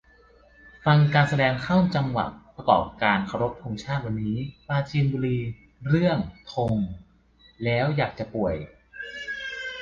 [0.85, 5.37] ฟังการแสดงเข้าจังหวะประกอบการเคารพธงชาติวันนี้ ปราจีนบุรี
[5.89, 6.17] เรื่อง
[6.53, 6.73] "ธง"
[7.63, 8.55] แล้วอยากจะป่วย